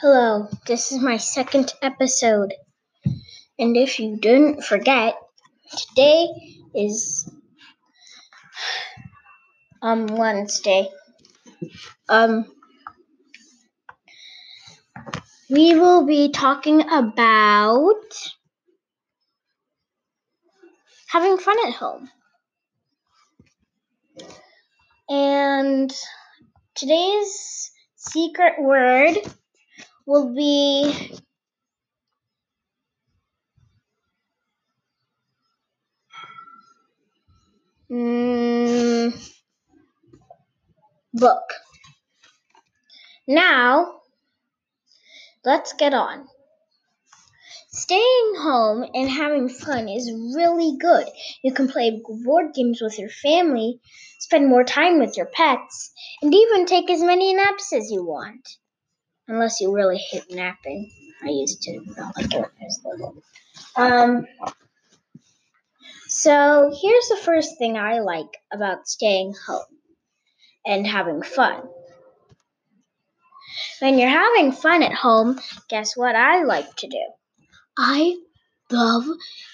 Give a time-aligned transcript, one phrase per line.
[0.00, 2.54] Hello, this is my second episode.
[3.58, 5.16] And if you didn't forget,
[5.76, 6.28] today
[6.72, 7.28] is
[9.82, 10.88] um Wednesday.
[12.08, 12.46] Um
[15.50, 18.04] we will be talking about
[21.08, 22.08] having fun at home.
[25.08, 25.92] And
[26.76, 29.16] today's secret word
[30.08, 31.20] will be
[37.90, 39.12] mm,
[41.12, 41.42] book.
[43.26, 44.00] Now,
[45.44, 46.26] let's get on.
[47.70, 51.06] Staying home and having fun is really good.
[51.44, 53.78] You can play board games with your family,
[54.20, 58.56] spend more time with your pets, and even take as many naps as you want.
[59.28, 60.90] Unless you really hate napping.
[61.22, 62.44] I used to not like it.
[63.76, 64.26] Um,
[66.08, 69.62] so here's the first thing I like about staying home
[70.66, 71.62] and having fun.
[73.80, 75.38] When you're having fun at home,
[75.68, 77.04] guess what I like to do?
[77.76, 78.16] I
[78.70, 79.04] love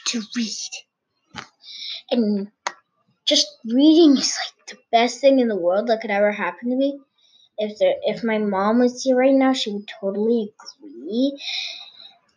[0.07, 1.45] to read.
[2.11, 2.49] And
[3.25, 6.77] just reading is like the best thing in the world that could ever happen to
[6.77, 7.01] me.
[7.59, 11.39] If there, if my mom was here right now, she would totally agree.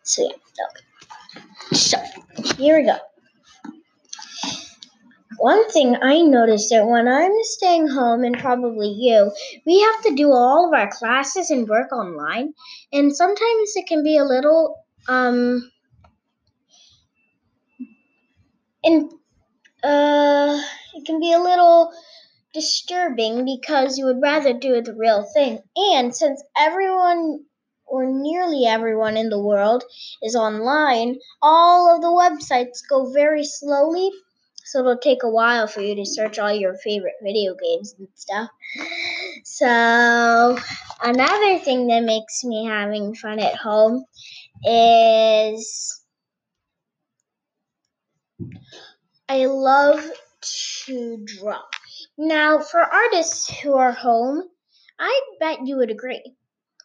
[0.04, 1.76] So yeah, okay.
[1.76, 1.98] So
[2.58, 2.98] here we go.
[5.38, 9.32] One thing I noticed that when I'm staying home, and probably you,
[9.66, 12.54] we have to do all of our classes and work online,
[12.92, 15.72] and sometimes it can be a little um
[18.84, 19.12] and
[19.84, 20.60] uh,
[20.96, 21.92] it can be a little
[22.58, 25.60] disturbing because you would rather do the real thing.
[25.76, 27.46] And since everyone
[27.86, 29.84] or nearly everyone in the world
[30.24, 34.10] is online, all of the websites go very slowly.
[34.66, 38.08] So it'll take a while for you to search all your favorite video games and
[38.16, 38.50] stuff.
[39.46, 40.58] So
[41.04, 44.04] another thing that makes me having fun at home
[44.66, 46.02] is
[49.30, 50.04] I love
[50.86, 51.62] to draw.
[52.18, 54.44] Now, for artists who are home,
[55.00, 56.36] I bet you would agree.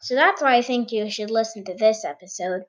[0.00, 2.64] So that's why I think you should listen to this episode.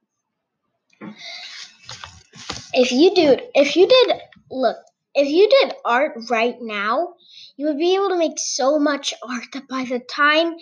[2.73, 4.77] If you do if you did look,
[5.15, 7.15] if you did art right now,
[7.57, 10.55] you would be able to make so much art that by the time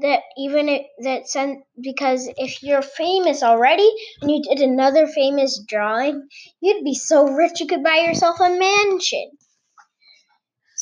[0.00, 5.58] that even it, that sent because if you're famous already and you did another famous
[5.66, 6.28] drawing,
[6.60, 9.30] you'd be so rich you could buy yourself a mansion.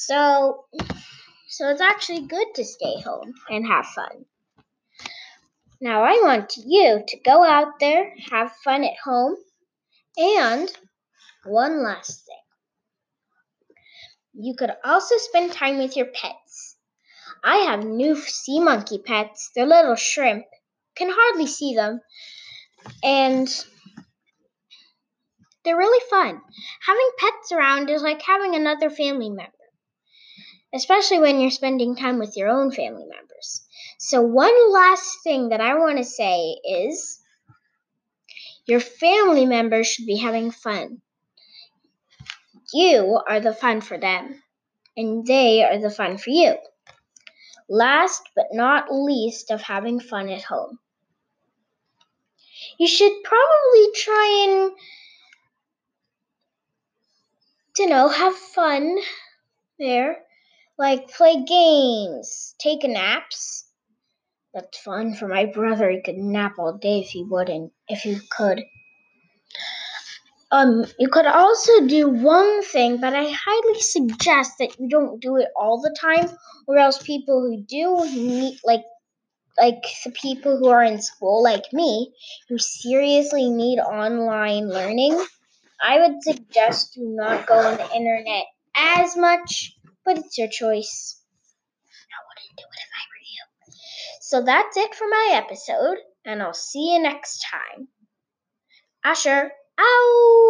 [0.07, 0.67] So,
[1.49, 4.25] so it's actually good to stay home and have fun.
[5.81, 9.37] Now I want you to go out there, have fun at home,
[10.17, 10.71] and
[11.45, 12.37] one last thing.
[14.45, 16.77] You could also spend time with your pets.
[17.43, 19.51] I have new sea monkey pets.
[19.55, 20.45] They're little shrimp.
[20.95, 22.01] Can hardly see them.
[23.03, 23.49] And
[25.65, 26.41] they're really fun.
[26.87, 29.53] Having pets around is like having another family member,
[30.75, 33.67] especially when you're spending time with your own family members.
[33.99, 37.21] So, one last thing that I want to say is
[38.67, 41.01] your family members should be having fun.
[42.73, 44.43] You are the fun for them,
[44.97, 46.57] and they are the fun for you.
[47.69, 50.79] Last but not least of having fun at home.
[52.79, 54.73] You should probably try and
[57.79, 58.97] you know, have fun
[59.79, 60.19] there.
[60.79, 63.65] Like play games, take naps.
[64.53, 65.91] That's fun for my brother.
[65.91, 68.63] He could nap all day if he wouldn't, if he could.
[70.51, 75.37] Um, you could also do one thing, but I highly suggest that you don't do
[75.37, 76.29] it all the time,
[76.67, 78.85] or else people who do need like
[79.59, 82.13] like the people who are in school like me
[82.49, 85.19] who seriously need online learning,
[85.83, 88.45] I would suggest do not go on the internet
[88.77, 89.76] as much,
[90.07, 91.21] but it's your choice.
[92.15, 93.45] I wouldn't do it if I were you.
[94.23, 97.89] So that's it for my episode, and I'll see you next time.
[99.05, 99.51] Asher.
[99.79, 100.46] Out.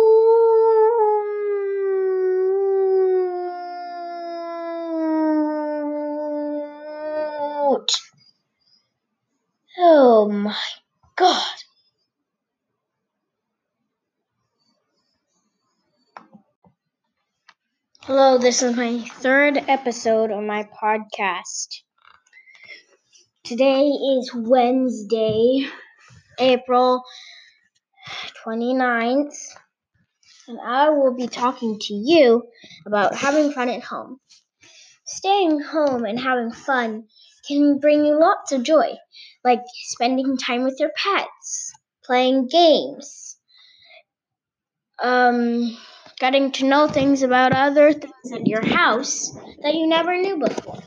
[18.06, 21.81] Hello, this is my third episode of my podcast.
[23.43, 25.67] Today is Wednesday,
[26.38, 27.03] April
[28.44, 29.35] 29th,
[30.47, 32.44] and I will be talking to you
[32.87, 34.20] about having fun at home.
[35.05, 37.09] Staying home and having fun
[37.49, 38.93] can bring you lots of joy,
[39.43, 41.73] like spending time with your pets,
[42.05, 43.37] playing games,
[45.02, 45.76] um,
[46.19, 49.31] getting to know things about other things at your house
[49.63, 50.83] that you never knew before.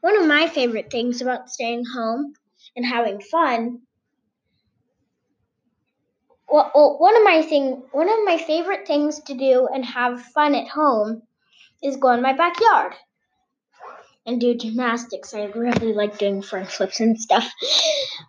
[0.00, 2.34] One of my favorite things about staying home
[2.76, 3.80] and having fun
[6.50, 10.54] well, one of my thing one of my favorite things to do and have fun
[10.54, 11.22] at home
[11.82, 12.94] is go in my backyard
[14.26, 15.34] and do gymnastics.
[15.34, 17.50] I really like doing front flips and stuff.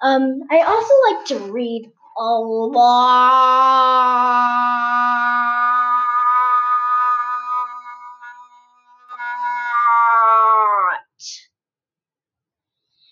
[0.01, 1.91] Um, I also like to read
[2.23, 3.09] lot.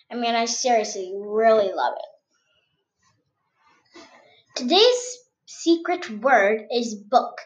[0.09, 2.17] I mean, I seriously really love it.
[4.55, 7.39] Today's secret word is book.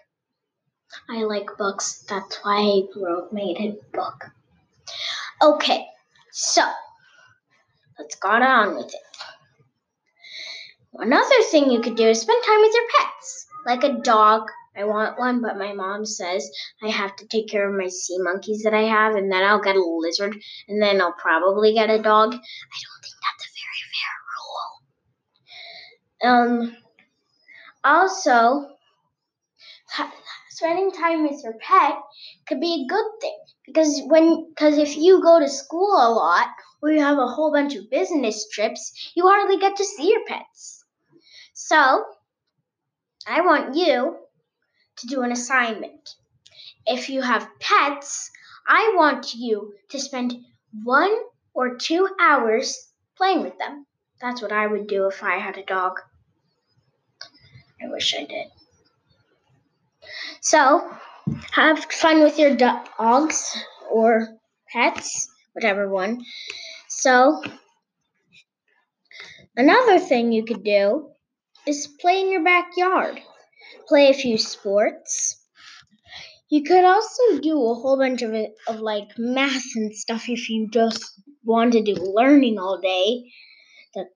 [1.09, 4.25] I like books, that's why I wrote made a book.
[5.41, 5.87] Okay,
[6.31, 6.61] so
[7.97, 9.10] let's go on with it.
[10.93, 14.43] Another thing you could do is spend time with your pets, like a dog.
[14.75, 16.49] I want one, but my mom says
[16.83, 19.61] I have to take care of my sea monkeys that I have, and then I'll
[19.61, 20.35] get a lizard,
[20.67, 22.33] and then I'll probably get a dog.
[22.33, 24.15] I don't think that's a very fair
[26.27, 26.73] rule.
[26.73, 26.77] Um,
[27.83, 28.75] also,
[30.49, 31.95] spending time with your pet
[32.47, 36.47] could be a good thing because when because if you go to school a lot
[36.81, 40.25] or you have a whole bunch of business trips, you hardly get to see your
[40.27, 40.80] pets.
[41.63, 42.03] So,
[43.27, 44.17] I want you
[44.97, 46.15] to do an assignment.
[46.87, 48.31] If you have pets,
[48.67, 50.33] I want you to spend
[50.83, 51.15] one
[51.53, 53.85] or two hours playing with them.
[54.19, 55.99] That's what I would do if I had a dog.
[57.81, 58.47] I wish I did.
[60.41, 60.91] So,
[61.51, 63.55] have fun with your dogs
[63.89, 64.27] or
[64.73, 66.25] pets, whichever one.
[66.89, 67.41] So,
[69.55, 71.11] another thing you could do
[71.67, 73.19] is play in your backyard.
[73.87, 75.37] Play a few sports.
[76.49, 78.33] You could also do a whole bunch of
[78.67, 81.03] of like math and stuff if you just
[81.43, 83.31] want to do learning all day.
[83.95, 84.07] That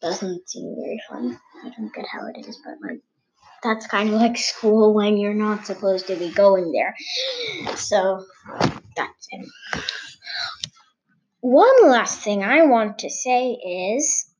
[0.00, 1.38] doesn't seem very fun.
[1.64, 3.00] I don't get how it is, but like
[3.62, 6.96] that's kind of like school when you're not supposed to be going there.
[7.76, 8.24] So
[8.96, 9.48] that's it.
[11.40, 14.31] One last thing I want to say is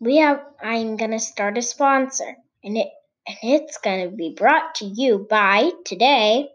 [0.00, 2.88] we have I'm gonna start a sponsor and it
[3.26, 6.48] and it's gonna be brought to you by today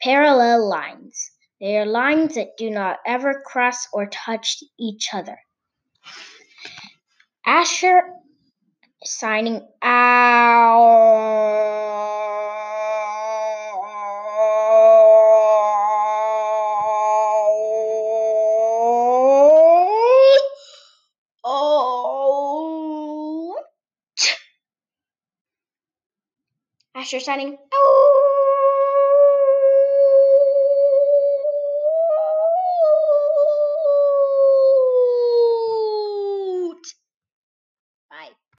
[0.00, 1.30] parallel lines.
[1.60, 5.38] They are lines that do not ever cross or touch each other.
[7.44, 8.02] Asher
[9.04, 11.57] signing out.
[26.98, 27.97] Asher signing out.